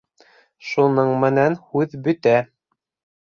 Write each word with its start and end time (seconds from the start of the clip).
Шуның 0.69 1.11
менән 1.25 1.57
һүҙ 1.75 1.93
бөтә. 2.07 2.35